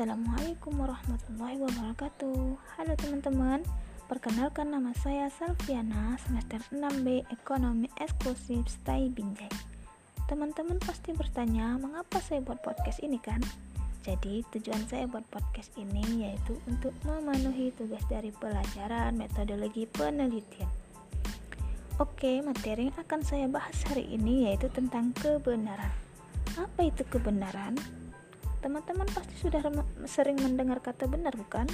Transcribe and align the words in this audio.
Assalamualaikum 0.00 0.80
warahmatullahi 0.80 1.60
wabarakatuh 1.60 2.56
Halo 2.56 2.92
teman-teman 2.96 3.60
Perkenalkan 4.08 4.72
nama 4.72 4.96
saya 4.96 5.28
Salviana 5.28 6.16
Semester 6.24 6.56
6B 6.72 7.28
Ekonomi 7.28 7.84
Eksklusif 8.00 8.64
Stay 8.64 9.12
Binjai 9.12 9.52
Teman-teman 10.24 10.80
pasti 10.80 11.12
bertanya 11.12 11.76
Mengapa 11.76 12.16
saya 12.24 12.40
buat 12.40 12.64
podcast 12.64 13.04
ini 13.04 13.20
kan? 13.20 13.44
Jadi 14.00 14.40
tujuan 14.56 14.88
saya 14.88 15.04
buat 15.04 15.28
podcast 15.28 15.76
ini 15.76 16.24
Yaitu 16.24 16.56
untuk 16.64 16.96
memenuhi 17.04 17.68
tugas 17.76 18.00
dari 18.08 18.32
pelajaran 18.32 19.20
Metodologi 19.20 19.84
penelitian 19.84 20.72
Oke, 22.00 22.40
materi 22.40 22.88
yang 22.88 22.96
akan 23.04 23.20
saya 23.20 23.52
bahas 23.52 23.76
hari 23.84 24.08
ini 24.08 24.48
yaitu 24.48 24.72
tentang 24.72 25.12
kebenaran. 25.20 25.92
Apa 26.56 26.88
itu 26.88 27.04
kebenaran? 27.04 27.99
Teman-teman 28.60 29.08
pasti 29.08 29.34
sudah 29.40 29.60
sering 30.04 30.36
mendengar 30.36 30.84
kata 30.84 31.08
benar, 31.08 31.32
bukan? 31.32 31.64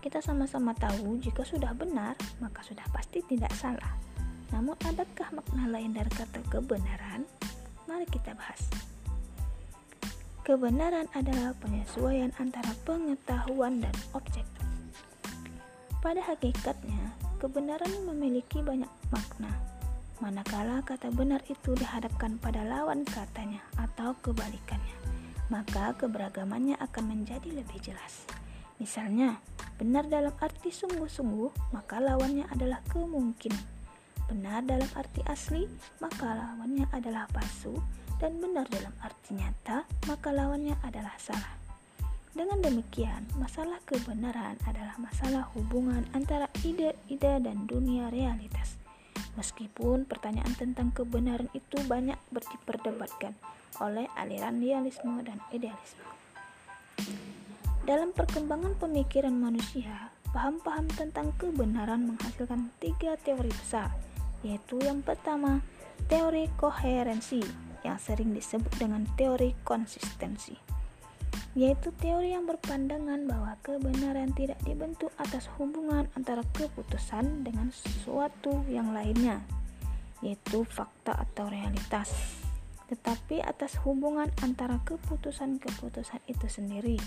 Kita 0.00 0.24
sama-sama 0.24 0.72
tahu 0.72 1.20
jika 1.20 1.44
sudah 1.44 1.76
benar, 1.76 2.16
maka 2.40 2.64
sudah 2.64 2.88
pasti 2.88 3.20
tidak 3.28 3.52
salah. 3.52 4.00
Namun, 4.48 4.74
adakah 4.88 5.28
makna 5.36 5.68
lain 5.68 5.92
dari 5.92 6.08
kata 6.08 6.40
kebenaran? 6.48 7.28
Mari 7.84 8.08
kita 8.08 8.32
bahas. 8.32 8.64
Kebenaran 10.40 11.06
adalah 11.12 11.52
penyesuaian 11.60 12.32
antara 12.40 12.72
pengetahuan 12.88 13.84
dan 13.84 13.92
objek. 14.16 14.48
Pada 16.00 16.24
hakikatnya, 16.24 17.12
kebenaran 17.36 17.92
memiliki 18.08 18.64
banyak 18.64 18.88
makna. 19.12 19.69
Manakala 20.20 20.84
kata 20.84 21.08
benar 21.10 21.40
itu 21.48 21.72
dihadapkan 21.74 22.36
pada 22.36 22.60
lawan 22.64 23.08
katanya 23.08 23.64
atau 23.80 24.12
kebalikannya 24.20 25.00
maka 25.50 25.92
keberagamannya 25.98 26.78
akan 26.78 27.04
menjadi 27.10 27.50
lebih 27.50 27.82
jelas. 27.82 28.24
Misalnya, 28.78 29.36
benar 29.76 30.06
dalam 30.06 30.32
arti 30.40 30.70
sungguh-sungguh, 30.72 31.74
maka 31.74 32.00
lawannya 32.00 32.48
adalah 32.48 32.80
kemungkinan. 32.88 33.82
Benar 34.30 34.62
dalam 34.64 34.88
arti 34.94 35.20
asli, 35.26 35.66
maka 35.98 36.32
lawannya 36.32 36.86
adalah 36.94 37.26
palsu, 37.34 37.76
dan 38.22 38.38
benar 38.38 38.70
dalam 38.70 38.94
arti 39.02 39.36
nyata, 39.36 39.84
maka 40.06 40.30
lawannya 40.30 40.78
adalah 40.86 41.12
salah. 41.18 41.58
Dengan 42.30 42.62
demikian, 42.62 43.26
masalah 43.42 43.82
kebenaran 43.82 44.54
adalah 44.62 44.94
masalah 45.02 45.50
hubungan 45.58 46.06
antara 46.14 46.46
ide-ide 46.62 47.42
dan 47.42 47.66
dunia 47.66 48.06
realitas. 48.06 48.78
Meskipun 49.38 50.08
pertanyaan 50.08 50.54
tentang 50.58 50.90
kebenaran 50.90 51.46
itu 51.54 51.78
banyak 51.86 52.18
diperdebatkan, 52.30 53.34
oleh 53.78 54.10
aliran 54.18 54.58
nihilisme 54.58 55.22
dan 55.22 55.38
idealisme. 55.54 56.02
Dalam 57.86 58.12
perkembangan 58.12 58.76
pemikiran 58.76 59.34
manusia, 59.34 60.10
paham-paham 60.30 60.86
tentang 60.94 61.34
kebenaran 61.38 62.06
menghasilkan 62.06 62.70
tiga 62.78 63.18
teori 63.18 63.50
besar, 63.50 63.90
yaitu 64.46 64.78
yang 64.82 65.02
pertama, 65.02 65.62
teori 66.06 66.46
koherensi, 66.60 67.42
yang 67.82 67.96
sering 67.96 68.36
disebut 68.36 68.70
dengan 68.76 69.08
teori 69.16 69.56
konsistensi, 69.64 70.54
yaitu 71.58 71.90
teori 71.98 72.32
yang 72.34 72.46
berpandangan 72.46 73.26
bahwa 73.26 73.58
kebenaran 73.66 74.30
tidak 74.34 74.58
dibentuk 74.62 75.10
atas 75.18 75.50
hubungan 75.58 76.06
antara 76.14 76.46
keputusan 76.54 77.42
dengan 77.42 77.74
sesuatu 77.74 78.62
yang 78.70 78.94
lainnya, 78.94 79.42
yaitu 80.22 80.62
fakta 80.62 81.16
atau 81.18 81.50
realitas 81.50 82.40
tetapi 82.90 83.38
atas 83.38 83.78
hubungan 83.86 84.26
antara 84.42 84.82
keputusan-keputusan 84.82 86.26
itu 86.26 86.46
sendiri. 86.50 86.98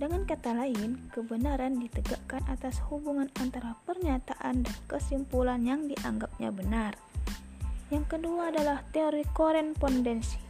Dengan 0.00 0.24
kata 0.24 0.56
lain, 0.56 1.12
kebenaran 1.12 1.76
ditegakkan 1.76 2.40
atas 2.48 2.80
hubungan 2.88 3.28
antara 3.36 3.76
pernyataan 3.84 4.64
dan 4.64 4.76
kesimpulan 4.88 5.60
yang 5.60 5.84
dianggapnya 5.92 6.48
benar. 6.52 6.92
Yang 7.92 8.16
kedua 8.16 8.48
adalah 8.48 8.80
teori 8.96 9.28
korespondensi, 9.36 10.40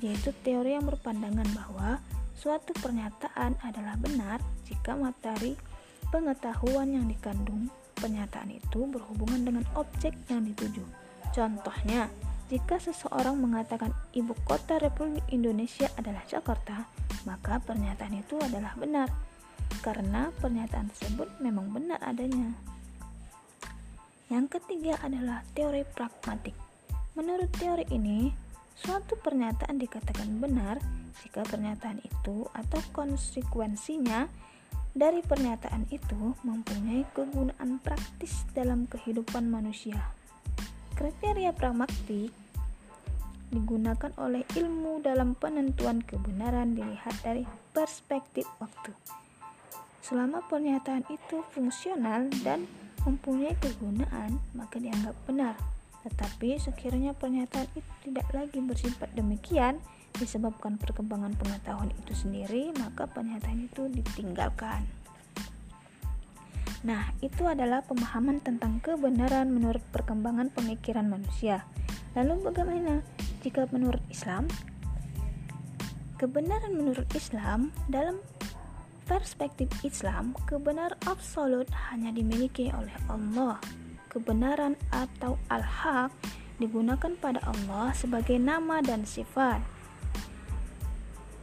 yaitu 0.00 0.32
teori 0.40 0.80
yang 0.80 0.88
berpandangan 0.88 1.48
bahwa 1.52 2.00
suatu 2.42 2.74
pernyataan 2.82 3.54
adalah 3.62 3.94
benar 4.02 4.42
jika 4.66 4.98
materi 4.98 5.54
pengetahuan 6.10 6.90
yang 6.90 7.06
dikandung 7.06 7.70
pernyataan 7.94 8.50
itu 8.50 8.82
berhubungan 8.90 9.46
dengan 9.46 9.64
objek 9.78 10.10
yang 10.26 10.42
dituju. 10.42 10.82
Contohnya, 11.30 12.10
jika 12.50 12.82
seseorang 12.82 13.38
mengatakan 13.38 13.94
ibu 14.10 14.34
kota 14.42 14.82
Republik 14.82 15.22
Indonesia 15.30 15.86
adalah 15.94 16.26
Jakarta, 16.26 16.82
maka 17.22 17.62
pernyataan 17.62 18.18
itu 18.18 18.34
adalah 18.42 18.74
benar 18.74 19.06
karena 19.86 20.34
pernyataan 20.42 20.90
tersebut 20.90 21.30
memang 21.38 21.70
benar 21.70 22.02
adanya. 22.02 22.50
Yang 24.26 24.58
ketiga 24.58 24.98
adalah 24.98 25.46
teori 25.54 25.86
pragmatik. 25.94 26.58
Menurut 27.14 27.54
teori 27.54 27.86
ini, 27.94 28.34
suatu 28.76 29.18
pernyataan 29.20 29.76
dikatakan 29.76 30.40
benar 30.40 30.80
jika 31.24 31.44
pernyataan 31.46 32.00
itu 32.02 32.48
atau 32.52 32.80
konsekuensinya 32.92 34.26
dari 34.92 35.24
pernyataan 35.24 35.88
itu 35.88 36.36
mempunyai 36.44 37.08
kegunaan 37.16 37.80
praktis 37.80 38.44
dalam 38.52 38.84
kehidupan 38.84 39.48
manusia. 39.48 39.96
Kriteria 40.92 41.56
pragmatik 41.56 42.28
digunakan 43.52 44.12
oleh 44.16 44.44
ilmu 44.56 45.04
dalam 45.04 45.36
penentuan 45.36 46.00
kebenaran 46.00 46.72
dilihat 46.72 47.12
dari 47.20 47.44
perspektif 47.76 48.48
waktu. 48.60 48.92
Selama 50.00 50.44
pernyataan 50.48 51.04
itu 51.12 51.44
fungsional 51.52 52.32
dan 52.44 52.64
mempunyai 53.04 53.56
kegunaan, 53.60 54.40
maka 54.56 54.80
dianggap 54.80 55.16
benar. 55.28 55.54
Tetapi 56.02 56.58
sekiranya 56.58 57.14
pernyataan 57.14 57.70
itu 57.78 57.92
tidak 58.02 58.26
lagi 58.34 58.58
bersifat 58.58 59.10
demikian, 59.14 59.78
disebabkan 60.18 60.76
perkembangan 60.76 61.32
pengetahuan 61.38 61.94
itu 61.94 62.12
sendiri, 62.12 62.74
maka 62.76 63.06
pernyataan 63.06 63.70
itu 63.70 63.86
ditinggalkan. 63.88 64.82
Nah, 66.82 67.14
itu 67.22 67.46
adalah 67.46 67.86
pemahaman 67.86 68.42
tentang 68.42 68.82
kebenaran 68.82 69.54
menurut 69.54 69.82
perkembangan 69.94 70.50
pemikiran 70.50 71.06
manusia. 71.06 71.62
Lalu 72.18 72.50
bagaimana 72.50 73.06
jika 73.46 73.70
menurut 73.70 74.02
Islam, 74.10 74.50
kebenaran 76.18 76.74
menurut 76.74 77.06
Islam 77.14 77.70
dalam 77.86 78.18
perspektif 79.06 79.70
Islam, 79.86 80.34
kebenaran 80.50 80.98
absolut 81.06 81.70
hanya 81.90 82.10
dimiliki 82.10 82.74
oleh 82.74 82.94
Allah. 83.06 83.62
Kebenaran 84.12 84.76
atau 84.92 85.40
al-haq 85.48 86.12
digunakan 86.60 87.16
pada 87.16 87.40
Allah 87.48 87.96
sebagai 87.96 88.36
nama 88.36 88.84
dan 88.84 89.08
sifat. 89.08 89.64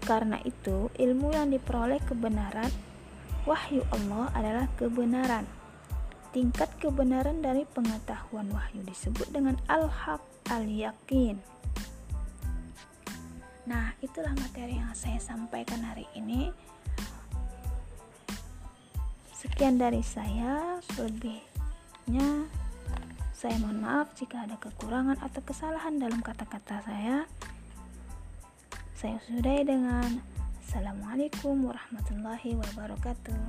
Karena 0.06 0.38
itu, 0.46 0.94
ilmu 0.94 1.34
yang 1.34 1.50
diperoleh 1.50 1.98
kebenaran 2.06 2.70
wahyu 3.50 3.82
Allah 3.90 4.30
adalah 4.38 4.70
kebenaran. 4.78 5.50
Tingkat 6.30 6.70
kebenaran 6.78 7.42
dari 7.42 7.66
pengetahuan 7.66 8.54
wahyu 8.54 8.86
disebut 8.86 9.34
dengan 9.34 9.58
al-haq 9.66 10.22
al-yakin. 10.54 11.42
Nah, 13.66 13.98
itulah 14.02 14.34
materi 14.38 14.78
yang 14.78 14.94
saya 14.94 15.18
sampaikan 15.18 15.82
hari 15.82 16.06
ini. 16.14 16.54
Sekian 19.34 19.82
dari 19.82 20.06
saya, 20.06 20.78
selebihnya 20.94 22.50
saya 23.40 23.56
mohon 23.64 23.80
maaf 23.80 24.12
jika 24.20 24.44
ada 24.44 24.60
kekurangan 24.60 25.16
atau 25.24 25.40
kesalahan 25.48 25.96
dalam 25.96 26.20
kata-kata 26.20 26.84
saya. 26.84 27.24
Saya 29.00 29.16
sudahi 29.24 29.64
dengan 29.64 30.20
Assalamualaikum 30.60 31.56
warahmatullahi 31.64 32.60
wabarakatuh. 32.60 33.40